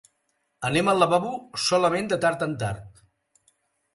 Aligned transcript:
Anem 0.69 0.87
al 0.93 0.99
lavabo 1.03 1.33
solament 1.65 2.09
de 2.13 2.19
tard 2.25 2.45
en 2.47 2.55
tard. 2.65 3.05